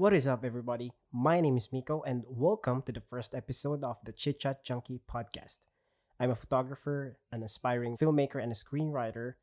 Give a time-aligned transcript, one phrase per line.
[0.00, 0.92] What is up, everybody?
[1.12, 5.02] My name is Miko, and welcome to the first episode of the Chit Chat Junkie
[5.04, 5.68] podcast.
[6.18, 9.34] I'm a photographer, an aspiring filmmaker, and a screenwriter.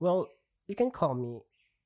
[0.00, 0.28] Well,
[0.66, 1.42] you can call me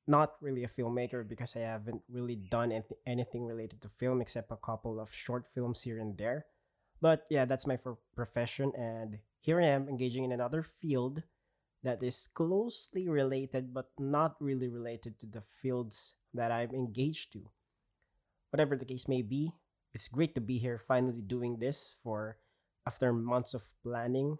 [0.07, 4.49] not really a filmmaker because I haven't really done anyth- anything related to film except
[4.49, 6.45] a couple of short films here and there.
[7.01, 7.77] But yeah, that's my
[8.15, 11.23] profession, and here I am engaging in another field
[11.83, 17.51] that is closely related but not really related to the fields that I'm engaged to.
[18.51, 19.53] Whatever the case may be,
[19.93, 22.37] it's great to be here finally doing this for
[22.85, 24.37] after months of planning.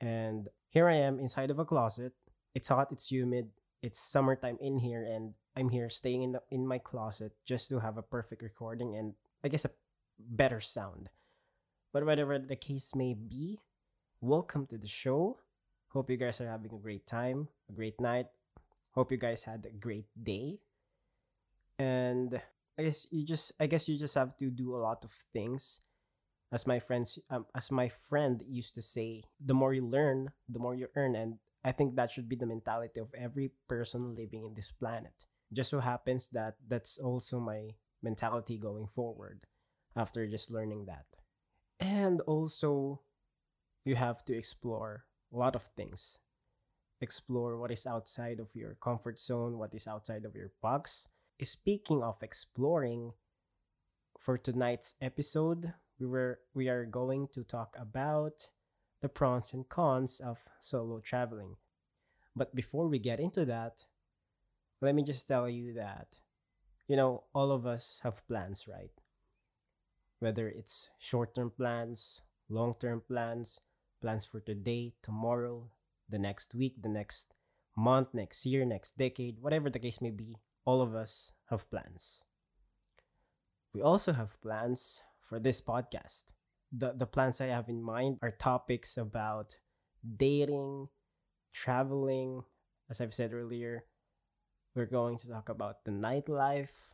[0.00, 2.12] And here I am inside of a closet.
[2.54, 3.50] It's hot, it's humid,
[3.82, 7.80] it's summertime in here and I'm here staying in the, in my closet just to
[7.80, 9.70] have a perfect recording and I guess a
[10.18, 11.08] better sound.
[11.92, 13.60] But whatever the case may be,
[14.20, 15.38] welcome to the show.
[15.88, 18.26] Hope you guys are having a great time, a great night.
[18.92, 20.58] Hope you guys had a great day.
[21.78, 22.40] And
[22.78, 25.80] I guess you just I guess you just have to do a lot of things.
[26.52, 30.58] As my friends um, as my friend used to say, the more you learn, the
[30.58, 34.44] more you earn and I think that should be the mentality of every person living
[34.44, 35.26] in this planet.
[35.52, 39.46] Just so happens that that's also my mentality going forward
[39.96, 41.06] after just learning that.
[41.80, 43.00] And also
[43.84, 46.18] you have to explore a lot of things.
[47.00, 51.08] Explore what is outside of your comfort zone, what is outside of your box.
[51.42, 53.12] Speaking of exploring,
[54.18, 58.48] for tonight's episode, we were we are going to talk about
[59.02, 61.56] the pros and cons of solo traveling.
[62.34, 63.86] But before we get into that,
[64.80, 66.20] let me just tell you that
[66.88, 68.92] you know, all of us have plans, right?
[70.20, 73.60] Whether it's short-term plans, long-term plans,
[74.00, 75.68] plans for today, tomorrow,
[76.08, 77.34] the next week, the next
[77.76, 80.36] month, next year, next decade, whatever the case may be,
[80.66, 82.22] all of us have plans.
[83.72, 86.24] We also have plans for this podcast.
[86.72, 89.56] The, the plans I have in mind are topics about
[90.02, 90.88] dating,
[91.54, 92.42] traveling.
[92.90, 93.84] As I've said earlier,
[94.74, 96.92] we're going to talk about the nightlife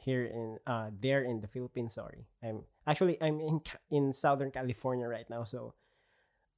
[0.00, 1.94] here in uh there in the Philippines.
[1.94, 3.60] Sorry, I'm actually I'm in
[3.90, 5.74] in Southern California right now, so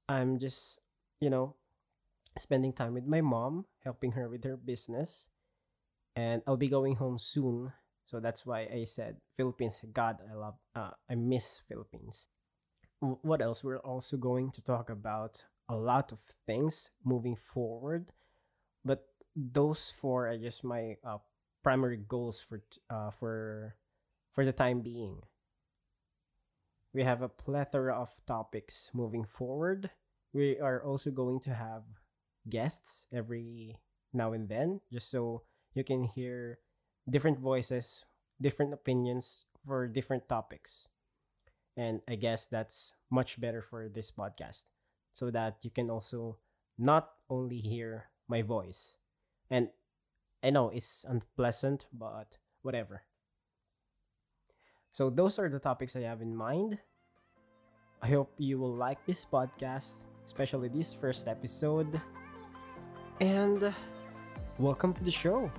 [0.09, 0.79] I'm just
[1.19, 1.57] you know
[2.39, 5.29] spending time with my mom, helping her with her business,
[6.17, 7.73] and I'll be going home soon.
[8.07, 9.83] So that's why I said Philippines.
[9.93, 10.55] God, I love.
[10.75, 12.29] Uh, I miss Philippines.
[13.03, 13.65] W- What else?
[13.65, 18.13] We're also going to talk about a lot of things moving forward,
[18.85, 21.19] but those four are just my uh,
[21.63, 23.77] primary goals for uh, for
[24.33, 25.23] for the time being.
[26.93, 29.91] We have a plethora of topics moving forward.
[30.33, 31.83] We are also going to have
[32.49, 33.77] guests every
[34.13, 35.43] now and then, just so
[35.75, 36.59] you can hear
[37.09, 38.05] different voices,
[38.41, 40.89] different opinions for different topics.
[41.77, 44.71] And I guess that's much better for this podcast
[45.13, 46.39] so that you can also
[46.79, 48.97] not only hear my voice.
[49.51, 49.69] And
[50.43, 53.03] I know it's unpleasant, but whatever.
[54.93, 56.79] So, those are the topics I have in mind.
[58.03, 62.01] I hope you will like this podcast, especially this first episode.
[63.21, 63.75] And
[64.59, 65.51] welcome to the show.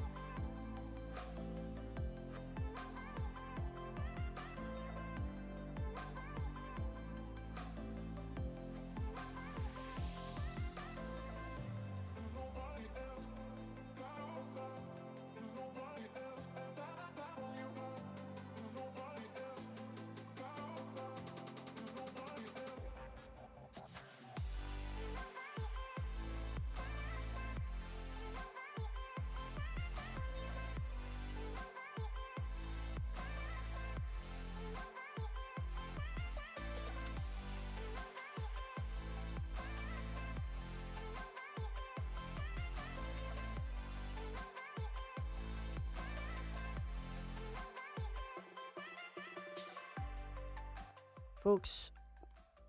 [51.46, 51.92] Folks,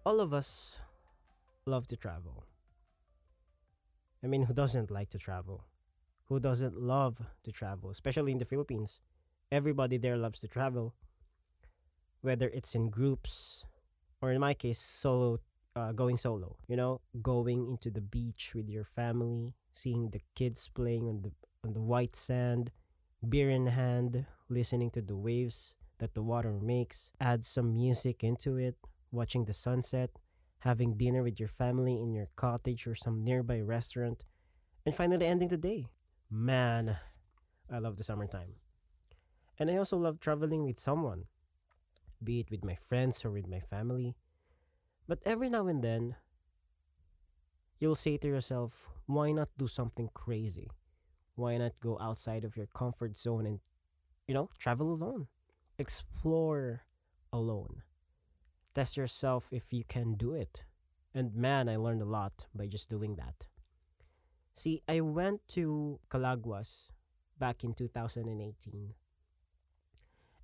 [0.04, 0.76] all of us
[1.64, 2.44] love to travel.
[4.22, 5.64] I mean, who doesn't like to travel?
[6.26, 9.00] Who doesn't love to travel, especially in the Philippines?
[9.50, 10.94] Everybody there loves to travel,
[12.20, 13.64] whether it's in groups
[14.20, 15.40] or in my case, solo,
[15.74, 16.58] uh, going solo.
[16.68, 21.32] You know, going into the beach with your family, seeing the kids playing on the
[21.64, 22.72] on the white sand,
[23.26, 28.56] beer in hand, listening to the waves that the water makes, add some music into
[28.56, 28.76] it,
[29.10, 30.10] watching the sunset,
[30.60, 34.24] having dinner with your family in your cottage or some nearby restaurant,
[34.84, 35.86] and finally ending the day.
[36.30, 36.96] Man,
[37.70, 38.54] I love the summertime.
[39.58, 41.24] And I also love traveling with someone,
[42.22, 44.16] be it with my friends or with my family.
[45.08, 46.16] But every now and then,
[47.78, 50.68] you'll say to yourself, why not do something crazy?
[51.36, 53.60] Why not go outside of your comfort zone and,
[54.26, 55.28] you know, travel alone?
[55.78, 56.82] Explore
[57.32, 57.82] alone.
[58.74, 60.64] Test yourself if you can do it.
[61.14, 63.46] And man, I learned a lot by just doing that.
[64.54, 66.88] See, I went to Calaguas
[67.38, 68.94] back in 2018.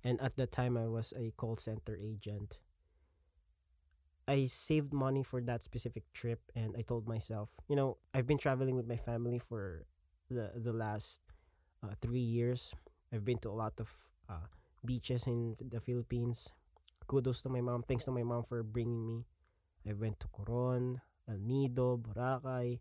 [0.03, 2.59] And at that time, I was a call center agent.
[4.27, 8.37] I saved money for that specific trip, and I told myself, you know, I've been
[8.37, 9.85] traveling with my family for
[10.29, 11.21] the the last
[11.83, 12.73] uh, three years.
[13.11, 13.91] I've been to a lot of
[14.29, 14.47] uh,
[14.85, 16.49] beaches in the Philippines.
[17.07, 17.83] Kudos to my mom.
[17.83, 19.25] Thanks to my mom for bringing me.
[19.87, 22.79] I went to Coron, El Nido, Boracay,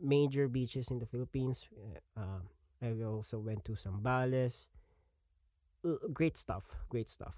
[0.00, 1.68] major beaches in the Philippines.
[2.16, 2.42] Uh,
[2.82, 4.66] I also went to Zambales.
[5.84, 7.34] Uh, great stuff, great stuff.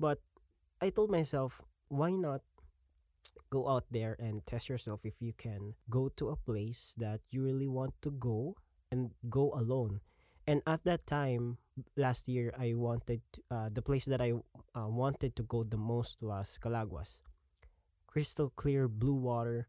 [0.00, 0.18] But
[0.80, 2.42] I told myself, why not
[3.52, 7.44] go out there and test yourself if you can go to a place that you
[7.44, 8.56] really want to go
[8.90, 10.00] and go alone.
[10.46, 11.58] And at that time,
[11.96, 14.32] last year, I wanted uh, the place that I
[14.74, 17.20] uh, wanted to go the most was Calaguas.
[18.06, 19.68] Crystal clear blue water,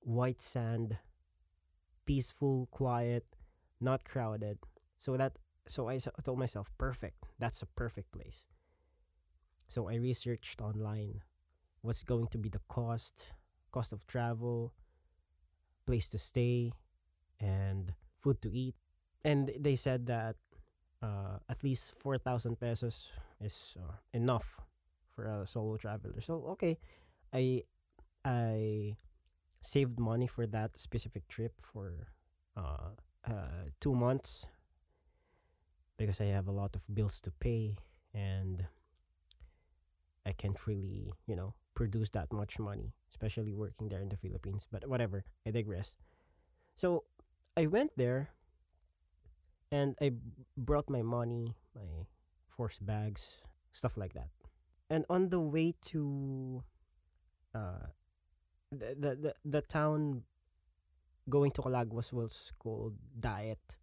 [0.00, 0.98] white sand,
[2.06, 3.24] peaceful, quiet,
[3.80, 4.58] not crowded.
[4.96, 7.24] So that so I told myself, perfect.
[7.38, 8.44] That's a perfect place.
[9.68, 11.22] So I researched online
[11.82, 13.30] what's going to be the cost,
[13.72, 14.74] cost of travel,
[15.86, 16.72] place to stay,
[17.40, 18.76] and food to eat.
[19.24, 20.36] And they said that
[21.02, 23.10] uh, at least 4,000 pesos
[23.40, 24.60] is uh, enough
[25.14, 26.20] for a solo traveler.
[26.20, 26.78] So okay,
[27.32, 27.62] I
[28.24, 28.96] I
[29.62, 32.08] saved money for that specific trip for
[32.56, 32.92] uh,
[33.26, 34.46] uh, two months
[35.96, 37.76] because I have a lot of bills to pay
[38.12, 38.66] and
[40.26, 44.66] I can't really, you know, produce that much money, especially working there in the Philippines.
[44.70, 45.94] But whatever, I digress.
[46.76, 47.04] So
[47.56, 48.30] I went there
[49.74, 50.12] and I
[50.56, 52.06] brought my money, my
[52.48, 53.42] force bags,
[53.72, 54.30] stuff like that.
[54.88, 56.62] And on the way to
[57.52, 57.90] uh,
[58.70, 60.22] the, the, the, the town
[61.28, 63.78] going to Calaguas was called Daet.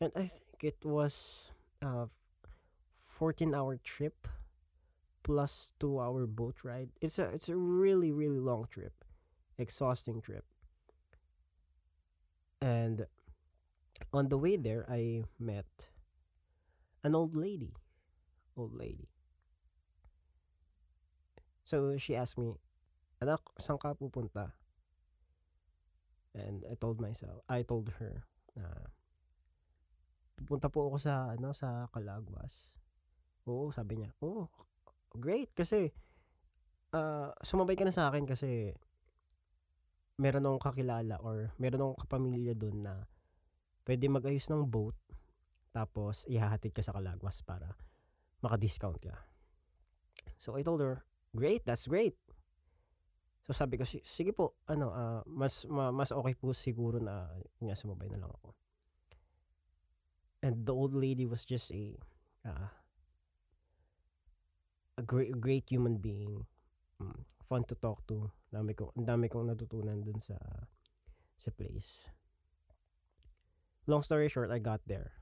[0.00, 2.08] And I think it was a
[3.18, 4.26] 14 hour trip
[5.22, 6.88] plus two hour boat ride.
[7.02, 9.04] It's a it's a really really long trip,
[9.58, 10.44] exhausting trip.
[12.62, 13.06] And
[14.12, 15.88] on the way there, I met
[17.02, 17.72] an old lady,
[18.56, 19.08] old lady.
[21.64, 22.60] So she asked me,
[23.24, 24.52] "Anak, saan ka pupunta?"
[26.36, 28.24] And I told myself, I told her,
[28.56, 28.92] na
[30.36, 32.76] pupunta po ako sa ano sa Calaguas.
[33.48, 34.10] Oo, sabi niya.
[34.24, 34.48] Oo,
[35.16, 35.92] great kasi
[36.92, 38.72] uh, sumabay ka na sa akin kasi
[40.20, 42.94] meron akong kakilala or meron akong kapamilya doon na
[43.86, 44.94] pwede mag-ayos ng boat
[45.72, 47.72] tapos ihahatid ka sa Calagwas para
[48.44, 49.14] maka-discount ka.
[50.36, 52.18] So I told her, great, that's great.
[53.42, 57.26] So sabi ko, sige po, ano, uh, mas ma, mas okay po siguro na
[57.58, 58.54] nga sumabay na lang ako.
[60.42, 61.94] And the old lady was just a
[62.46, 62.70] uh,
[64.98, 66.46] a great great human being.
[67.02, 68.30] Um, fun to talk to.
[68.50, 70.38] Dami ko, dami kong natutunan dun sa
[71.38, 72.06] sa place.
[73.86, 75.18] Long story short, I got there.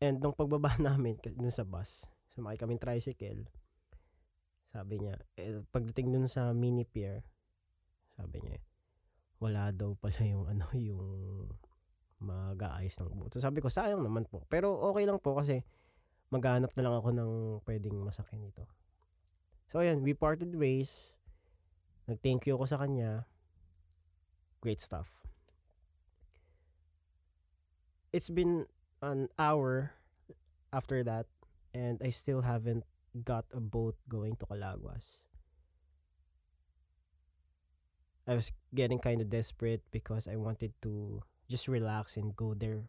[0.00, 3.48] And nung pagbaba namin dun sa bus, sumakay kaming tricycle,
[4.72, 7.24] sabi niya, eh, pagdating dun sa mini pier,
[8.16, 8.60] sabi niya,
[9.40, 11.04] wala daw pala yung ano, yung
[12.20, 13.32] mag-aayos ng boat.
[13.36, 14.44] So sabi ko, sayang naman po.
[14.48, 15.60] Pero okay lang po kasi
[16.32, 17.32] maghanap na lang ako ng
[17.68, 18.64] pwedeng masakyan dito.
[19.66, 21.10] So, ayan, we parted ways.
[22.06, 23.26] Nag-thank you ako sa kanya.
[24.62, 25.25] Great stuff.
[28.16, 28.64] It's been
[29.04, 29.92] an hour
[30.72, 31.28] after that
[31.76, 35.20] and I still haven't got a boat going to Calaguas.
[38.24, 41.20] I was getting kind of desperate because I wanted to
[41.52, 42.88] just relax and go there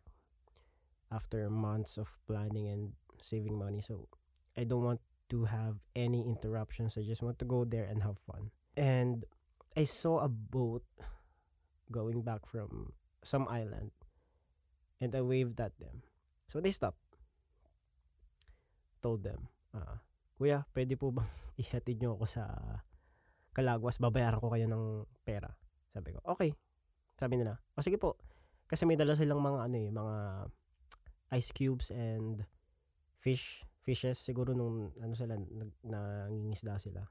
[1.12, 3.84] after months of planning and saving money.
[3.84, 4.08] So
[4.56, 5.02] I don't want
[5.36, 6.96] to have any interruptions.
[6.96, 8.56] I just want to go there and have fun.
[8.80, 9.28] And
[9.76, 10.88] I saw a boat
[11.92, 12.96] going back from
[13.28, 13.92] some island
[15.02, 16.02] and I waved at them.
[16.48, 17.02] So they stopped.
[19.02, 19.46] Told them,
[19.78, 20.02] uh,
[20.38, 21.30] Kuya, pwede po bang
[21.62, 22.44] ihatid nyo ako sa
[23.54, 23.98] Kalagwas?
[23.98, 25.50] Babayaran ko kayo ng pera.
[25.94, 26.54] Sabi ko, okay.
[27.18, 28.18] Sabi nila, o sige po.
[28.70, 30.16] Kasi may dala silang mga ano eh, mga
[31.34, 32.46] ice cubes and
[33.18, 37.08] fish fishes siguro nung ano sila nag nangingisda sila.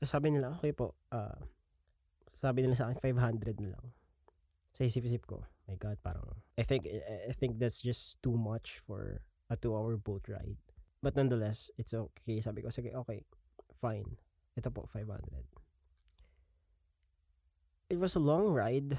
[0.00, 1.36] Sabi nila, okay po, uh,
[2.30, 3.86] sabi nila sa akin 500 na lang.
[4.76, 6.86] Sa isip-isip ko, my god, parang I think
[7.28, 10.58] I think that's just too much for a 2-hour boat ride.
[11.02, 12.40] But nonetheless, it's okay.
[12.40, 13.22] Sabi ko, sige, okay,
[13.74, 14.18] fine.
[14.58, 15.20] Ito po, 500.
[17.90, 18.98] It was a long ride.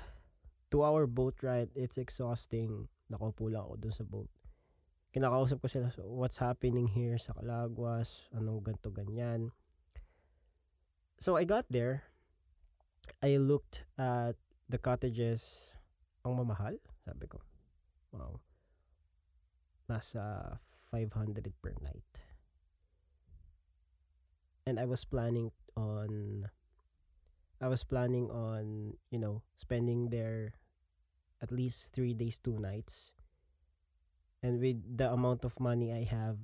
[0.71, 1.71] 2-hour boat ride.
[1.75, 2.88] It's exhausting.
[3.12, 4.27] Nakaupo lang ako dun sa boat
[5.17, 9.50] kinakausap ko sila, so what's happening here sa Calagwas, anong ganto ganyan.
[11.17, 12.05] So I got there,
[13.24, 14.38] I looked at
[14.69, 15.74] the cottages,
[16.27, 16.75] ang mamahal,
[17.07, 17.39] sabi ko.
[18.12, 18.43] Wow.
[19.88, 20.60] Nasa
[20.91, 22.12] 500 per night.
[24.67, 26.51] And I was planning on
[27.57, 30.53] I was planning on, you know, spending there
[31.41, 33.17] at least 3 days, 2 nights
[34.41, 36.38] and with the amount of money I have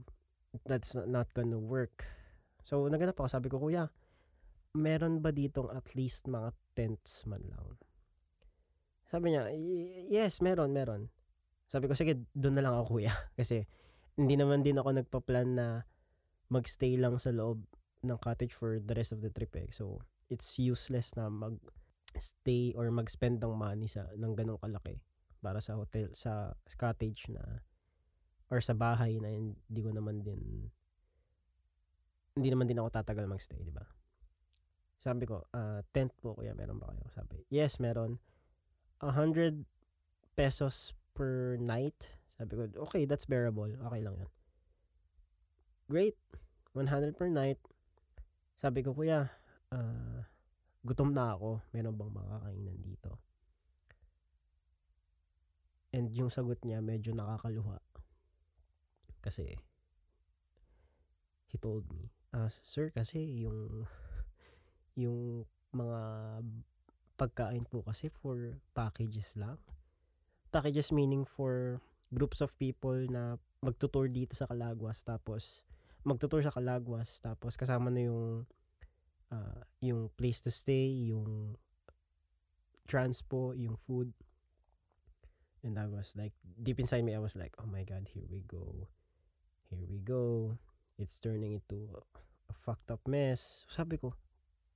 [0.66, 2.06] that's not gonna work
[2.66, 3.90] so naganap ako sabi ko kuya
[4.74, 7.78] meron ba ditong at least mga tents man lang
[9.14, 9.54] sabi niya
[10.10, 11.14] yes meron meron
[11.70, 13.70] sabi ko sige doon na lang ako kuya kasi
[14.18, 15.68] hindi naman din ako nagpa-plan na
[16.54, 17.66] magstay lang sa loob
[18.06, 19.72] ng cottage for the rest of the trip eh.
[19.74, 21.58] So, it's useless na mag
[22.14, 25.02] stay or mag-spend ng money sa ng ganong kalaki
[25.42, 27.42] para sa hotel sa cottage na
[28.54, 30.70] or sa bahay na hindi ko naman din
[32.38, 33.86] hindi naman din ako tatagal magstay, di ba?
[35.02, 37.06] Sabi ko, uh, tent po kuya, meron ba kayo?
[37.14, 38.18] Sabi, yes, meron.
[39.00, 39.66] 100
[40.36, 42.18] pesos per night.
[42.38, 43.70] Sabi ko, okay, that's bearable.
[43.70, 44.32] Okay lang yan.
[45.90, 46.18] Great.
[46.74, 47.62] 100 per night.
[48.58, 49.30] Sabi ko, kuya,
[49.70, 50.26] uh,
[50.82, 51.62] gutom na ako.
[51.72, 53.12] Meron bang makakainan dito?
[55.94, 57.78] And yung sagot niya, medyo nakakaluha.
[59.22, 59.54] Kasi,
[61.48, 63.86] he told me, uh, sir, kasi yung,
[65.04, 66.02] yung mga
[67.16, 69.60] pagkain po kasi for packages lang.
[70.54, 71.82] Packages meaning for
[72.14, 75.66] groups of people na magtutour dito sa Calagwas tapos
[76.06, 78.46] magtutour sa Calagwas tapos kasama na yung
[79.34, 81.58] uh, yung place to stay, yung
[82.86, 84.14] transpo, yung food.
[85.64, 88.44] And I was like, deep inside me, I was like, oh my God, here we
[88.44, 88.92] go
[89.74, 90.58] here we go.
[90.98, 91.90] It's turning into
[92.50, 93.66] a fucked up mess.
[93.68, 94.14] Sabi ko,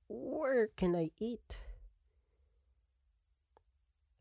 [0.08, 1.56] where can I eat?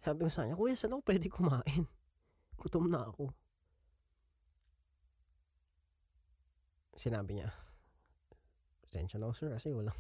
[0.01, 1.83] Sabi ko sa kanya, kuya, saan ako pwede kumain?
[2.61, 3.33] Gutom na ako.
[6.97, 7.53] Sinabi niya,
[8.81, 9.93] pasensya na sir kasi walang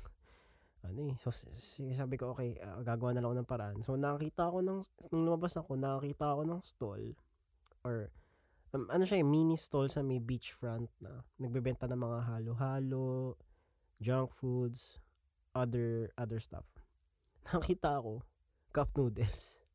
[0.87, 1.15] ano eh.
[1.21, 3.77] So, sabi ko, okay, uh, gagawa na lang ako ng paraan.
[3.85, 4.79] So, nakakita ako ng,
[5.13, 7.03] nung lumabas ako, nakakita ako ng stall
[7.85, 8.09] or
[8.73, 13.37] um, ano siya, eh, mini stall sa may beachfront na nagbebenta ng mga halo-halo,
[14.01, 14.97] junk foods,
[15.53, 16.65] other other stuff.
[17.53, 18.21] Nakita ako,
[18.73, 19.66] cup noodles.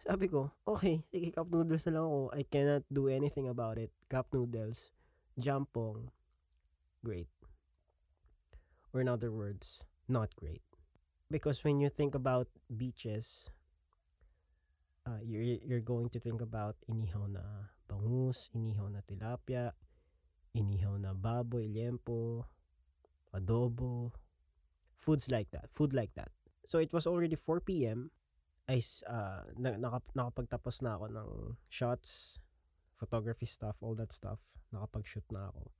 [0.00, 2.20] Sabi ko, okay, sige, cup noodles na lang ako.
[2.32, 3.92] I cannot do anything about it.
[4.08, 4.88] Cup noodles,
[5.36, 6.08] jampong,
[7.04, 7.28] great.
[8.92, 10.64] Or in other words, not great.
[11.30, 13.46] Because when you think about beaches,
[15.06, 19.76] uh, you're, you're going to think about inihaw na bangus, inihaw na tilapia,
[20.56, 22.48] inihaw na baboy, liempo,
[23.36, 24.10] adobo,
[24.98, 26.30] foods like that, food like that.
[26.64, 28.10] So it was already 4 p.m.
[28.68, 31.30] I uh, nakap nakapagtapos na ako ng
[31.72, 32.38] shots,
[32.98, 34.38] photography stuff, all that stuff.
[34.70, 35.70] Nakapag-shoot na ako.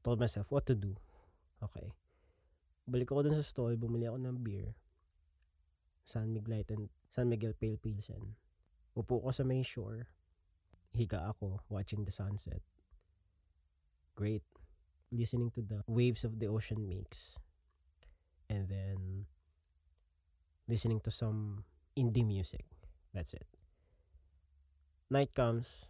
[0.00, 0.96] Told myself what to do.
[1.60, 1.92] Okay.
[2.88, 4.72] Balik ako dun sa stall, bumili ako ng beer.
[6.08, 8.38] San Miguel and San Miguel Pale Pilsen.
[8.96, 10.08] Upo ko sa may shore
[10.96, 12.62] higa ako watching the sunset.
[14.16, 14.42] Great.
[15.12, 17.36] Listening to the waves of the ocean makes.
[18.50, 19.28] And then
[20.68, 21.64] listening to some
[21.96, 22.64] indie music.
[23.12, 23.48] That's it.
[25.10, 25.88] Night comes.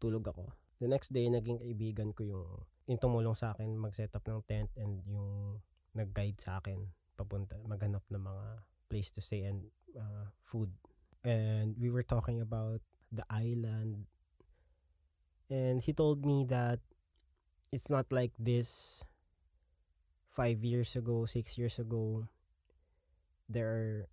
[0.00, 0.50] Tulog ako.
[0.80, 2.48] The next day, naging kaibigan ko yung,
[2.90, 5.62] yung tumulong sa akin mag-set up ng tent and yung
[5.94, 8.46] nag-guide sa akin papunta, maghanap ng mga
[8.88, 10.72] place to stay and uh, food
[11.24, 12.80] and we were talking about
[13.12, 14.04] the island
[15.48, 16.80] and he told me that
[17.70, 19.00] it's not like this
[20.32, 22.26] five years ago six years ago
[23.52, 24.08] there are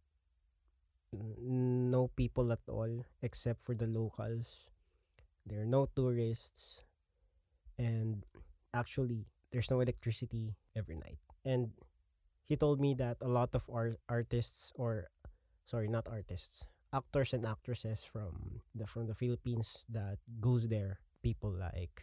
[1.41, 4.69] no people at all except for the locals
[5.45, 6.83] there are no tourists
[7.79, 8.25] and
[8.73, 11.71] actually there's no electricity every night and
[12.45, 15.09] he told me that a lot of art artists or
[15.65, 20.99] sorry not artists actors and actresses from the from the Philippines that goes there.
[21.21, 22.01] People like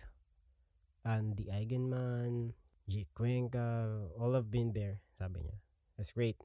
[1.07, 2.53] Andi Eigenmann,
[2.89, 5.01] Jake Cuenca, all have been there.
[5.19, 5.59] Sabi niya.
[5.97, 6.37] That's great.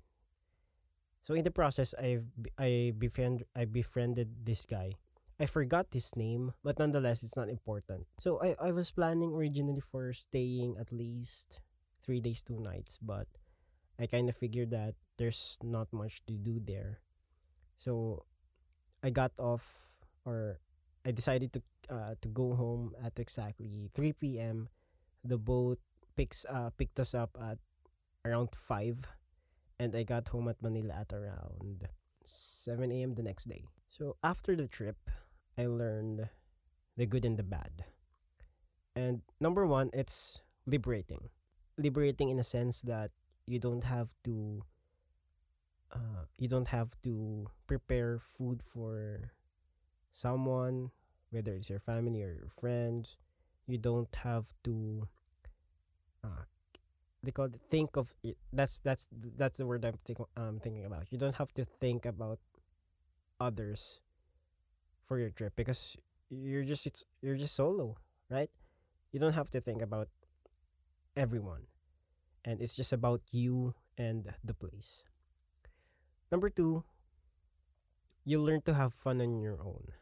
[1.21, 2.19] So in the process, I
[2.57, 4.97] I befriend I befriended this guy.
[5.41, 8.05] I forgot his name, but nonetheless, it's not important.
[8.21, 11.61] So I, I was planning originally for staying at least
[12.05, 13.25] three days, two nights, but
[13.97, 17.01] I kind of figured that there's not much to do there.
[17.77, 18.25] So
[19.01, 19.89] I got off,
[20.25, 20.61] or
[21.05, 24.69] I decided to uh, to go home at exactly 3 p.m.
[25.25, 25.81] The boat
[26.13, 27.57] picks uh, picked us up at
[28.25, 29.09] around 5
[29.81, 31.89] and I got home at Manila at around
[32.23, 33.15] 7 a.m.
[33.15, 33.65] the next day.
[33.89, 35.09] So after the trip,
[35.57, 36.29] I learned
[36.95, 37.83] the good and the bad.
[38.95, 41.29] And number one, it's liberating.
[41.79, 43.09] Liberating in a sense that
[43.47, 44.61] you don't have to
[45.91, 49.33] uh, you don't have to prepare food for
[50.11, 50.91] someone,
[51.31, 53.17] whether it's your family or your friends.
[53.65, 55.07] You don't have to
[56.23, 56.45] uh,
[57.23, 58.37] they call it think of it.
[58.53, 61.11] That's that's that's the word I'm think, um, thinking about.
[61.11, 62.39] You don't have to think about
[63.39, 63.99] others
[65.07, 65.97] for your trip because
[66.29, 67.97] you're just it's you're just solo,
[68.29, 68.49] right?
[69.11, 70.09] You don't have to think about
[71.15, 71.67] everyone.
[72.45, 75.03] And it's just about you and the place.
[76.31, 76.83] Number 2,
[78.25, 79.93] you learn to have fun on your own.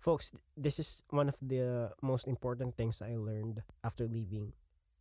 [0.00, 4.54] Folks, this is one of the most important things I learned after leaving.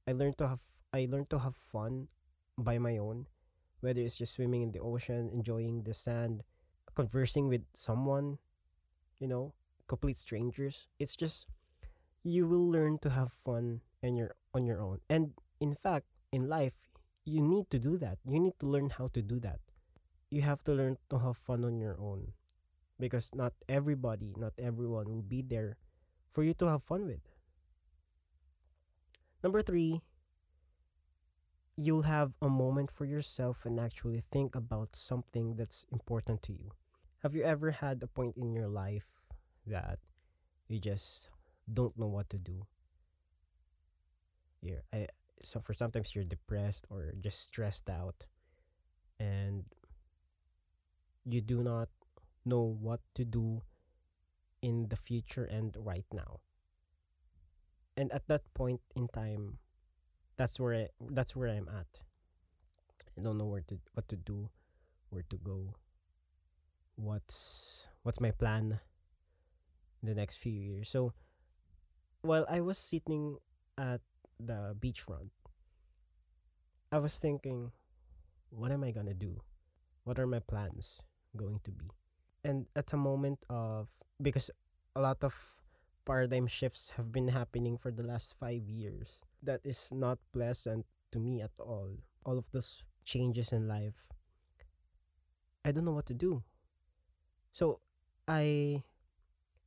[0.07, 0.61] I learned to have
[0.95, 2.07] I learned to have fun
[2.57, 3.27] by my own,
[3.81, 6.43] whether it's just swimming in the ocean, enjoying the sand,
[6.95, 8.39] conversing with someone,
[9.19, 9.53] you know,
[9.87, 10.87] complete strangers.
[10.97, 11.47] It's just
[12.23, 15.01] you will learn to have fun and you're on your own.
[15.09, 16.87] And in fact, in life,
[17.25, 18.19] you need to do that.
[18.23, 19.59] You need to learn how to do that.
[20.31, 22.31] You have to learn to have fun on your own
[22.97, 25.75] because not everybody, not everyone will be there
[26.31, 27.19] for you to have fun with.
[29.43, 30.01] Number 3,
[31.77, 36.71] you'll have a moment for yourself and actually think about something that's important to you.
[37.23, 39.07] Have you ever had a point in your life
[39.67, 39.99] that
[40.67, 41.29] you just
[41.71, 42.65] don't know what to do?
[44.61, 45.07] Here, I
[45.41, 48.25] so for sometimes you're depressed or just stressed out
[49.19, 49.65] and
[51.25, 51.89] you do not
[52.45, 53.61] know what to do
[54.61, 56.39] in the future and right now.
[57.97, 59.59] And at that point in time,
[60.37, 61.99] that's where I, that's where I'm at.
[63.17, 64.49] I don't know where to what to do,
[65.09, 65.75] where to go.
[66.95, 68.79] What's what's my plan
[70.01, 70.89] in the next few years?
[70.89, 71.13] So
[72.21, 73.37] while I was sitting
[73.77, 74.01] at
[74.39, 75.31] the beachfront,
[76.91, 77.71] I was thinking,
[78.49, 79.41] what am I gonna do?
[80.03, 80.99] What are my plans
[81.35, 81.87] going to be?
[82.43, 83.87] And at a moment of
[84.21, 84.51] because
[84.95, 85.33] a lot of
[86.05, 91.19] paradigm shifts have been happening for the last five years that is not pleasant to
[91.19, 91.89] me at all.
[92.25, 94.07] All of those changes in life.
[95.63, 96.43] I don't know what to do.
[97.53, 97.79] So
[98.27, 98.83] I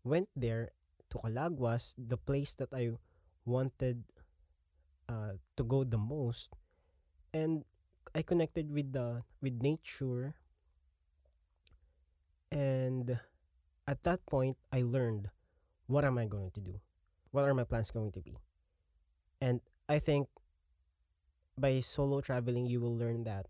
[0.04, 0.70] went there
[1.11, 2.92] to Calaguas, the place that I
[3.44, 4.04] wanted
[5.09, 6.52] uh, to go the most,
[7.33, 7.64] and
[8.14, 10.35] I connected with the with nature.
[12.50, 13.20] And
[13.87, 15.28] at that point, I learned
[15.87, 16.81] what am I going to do?
[17.33, 18.37] What are my plans going to be?
[19.40, 20.29] And I think
[21.59, 23.46] by solo traveling, you will learn that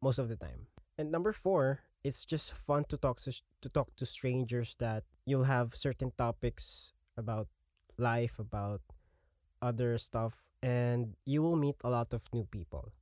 [0.00, 0.66] most of the time.
[0.96, 5.44] And number four, it's just fun to talk to, to talk to strangers that you'll
[5.44, 7.48] have certain topics about
[7.96, 8.80] life, about
[9.60, 12.92] other stuff, and you will meet a lot of new people.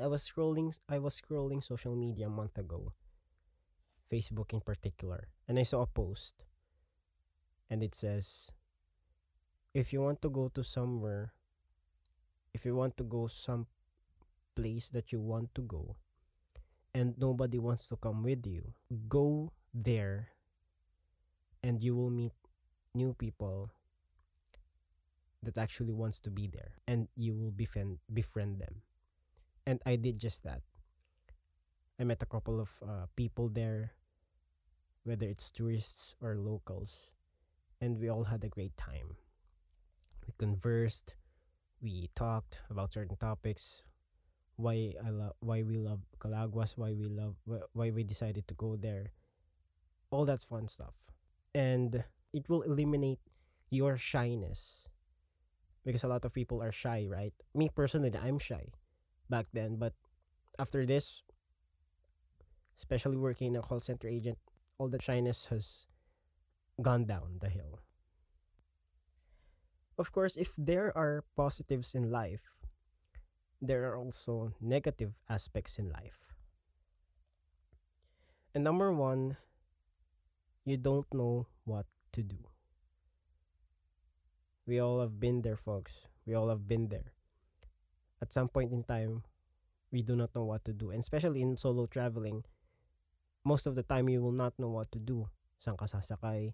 [0.00, 2.92] I was scrolling I was scrolling social media a month ago,
[4.10, 6.44] Facebook in particular, and I saw a post
[7.70, 8.50] and it says
[9.74, 11.32] if you want to go to somewhere
[12.56, 13.66] if you want to go some
[14.56, 15.96] place that you want to go
[16.96, 18.72] and nobody wants to come with you
[19.12, 20.32] go there
[21.62, 22.32] and you will meet
[22.94, 23.68] new people
[25.42, 28.80] that actually wants to be there and you will befriend befriend them.
[29.66, 30.62] And i did just that.
[32.00, 33.92] I met a couple of uh, people there
[35.04, 37.12] whether it's tourists or locals
[37.80, 39.20] and we all had a great time.
[40.26, 41.14] We conversed
[41.80, 43.82] we talked about certain topics
[44.56, 47.36] why I love why we love Calaguas why we love
[47.72, 49.12] why we decided to go there.
[50.10, 50.94] All that fun stuff.
[51.54, 53.20] And it will eliminate
[53.70, 54.88] your shyness
[55.84, 57.34] because a lot of people are shy right?
[57.54, 58.72] Me personally I'm shy
[59.28, 59.92] back then but
[60.58, 61.22] after this
[62.78, 64.38] especially working in a call center agent
[64.78, 65.86] all the shyness has
[66.80, 67.80] gone down the hill.
[69.98, 72.44] Of course, if there are positives in life,
[73.60, 76.36] there are also negative aspects in life.
[78.54, 79.36] And number one,
[80.64, 82.36] you don't know what to do.
[84.66, 85.92] We all have been there, folks.
[86.26, 87.12] We all have been there.
[88.20, 89.22] At some point in time,
[89.92, 90.90] we do not know what to do.
[90.90, 92.44] And especially in solo traveling,
[93.44, 95.30] most of the time you will not know what to do.
[95.62, 96.52] Saan ka sasakay?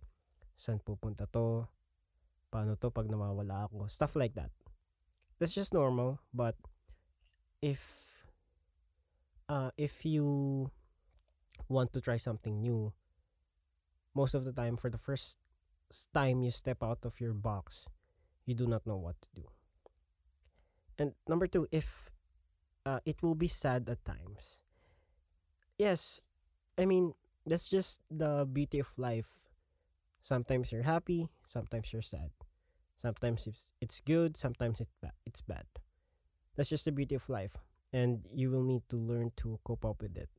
[0.60, 1.66] Saan pupunta to?
[2.52, 3.88] Paano to pag nawawala ako?
[3.88, 4.52] Stuff like that.
[5.40, 6.54] That's just normal, but
[7.64, 7.80] if
[9.48, 10.70] uh if you
[11.68, 12.92] want to try something new,
[14.14, 15.40] most of the time for the first
[16.12, 17.88] time you step out of your box,
[18.44, 19.48] you do not know what to do.
[20.98, 22.10] And number two, if
[22.84, 24.60] uh, it will be sad at times.
[25.78, 26.20] Yes,
[26.78, 27.14] I mean,
[27.46, 29.48] that's just the beauty of life.
[30.20, 32.30] Sometimes you're happy, sometimes you're sad.
[33.02, 35.12] Sometimes it's it's good, sometimes it's bad.
[35.26, 35.66] It's bad.
[36.56, 37.56] That's just the beauty of life,
[37.92, 40.30] and you will need to learn to cope up with it.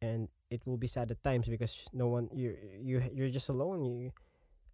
[0.00, 3.84] And it will be sad at times because no one you you you're just alone.
[3.84, 4.12] You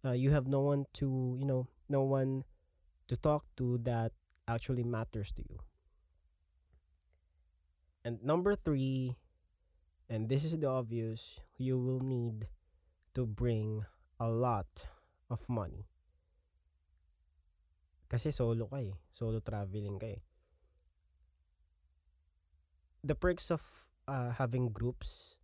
[0.05, 2.43] uh, you have no one to you know no one
[3.07, 4.13] to talk to that
[4.47, 5.59] actually matters to you.
[8.05, 9.17] And number three,
[10.09, 12.47] and this is the obvious, you will need
[13.15, 13.85] to bring
[14.19, 14.87] a lot
[15.29, 15.90] of money.
[18.11, 18.91] Kasi solo ka eh.
[19.15, 20.19] Solo traveling ka eh.
[23.07, 23.63] The perks of
[24.03, 25.39] uh, having groups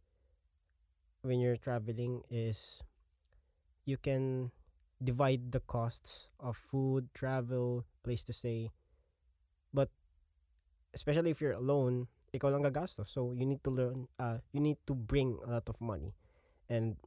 [1.23, 2.84] when you're traveling is
[3.88, 4.51] you can
[5.01, 8.75] divide the costs of food, travel, place to stay.
[9.73, 9.89] But
[10.93, 13.08] especially if you're alone, ikaw lang gagastos.
[13.08, 16.13] So you need to learn uh you need to bring a lot of money.
[16.67, 16.99] And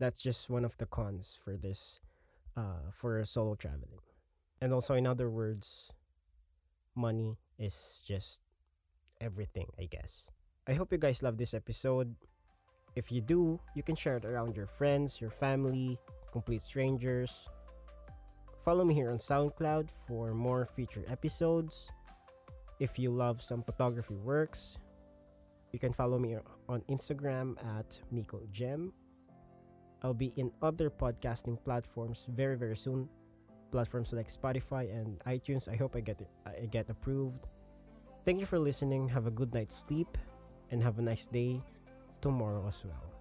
[0.00, 2.00] that's just one of the cons for this
[2.56, 4.05] uh for solo traveling.
[4.60, 5.90] And also in other words,
[6.94, 8.40] money is just
[9.20, 10.28] everything, I guess.
[10.66, 12.14] I hope you guys love this episode.
[12.96, 15.98] If you do, you can share it around your friends, your family,
[16.32, 17.48] complete strangers.
[18.64, 21.90] Follow me here on SoundCloud for more future episodes.
[22.80, 24.78] If you love some photography works,
[25.72, 26.36] you can follow me
[26.68, 28.92] on Instagram at Miko Gem.
[30.02, 33.08] I'll be in other podcasting platforms very very soon.
[33.70, 35.68] Platforms like Spotify and iTunes.
[35.68, 37.46] I hope I get it, I get approved.
[38.24, 39.08] Thank you for listening.
[39.08, 40.18] Have a good night's sleep
[40.70, 41.62] and have a nice day
[42.20, 43.15] tomorrow as well.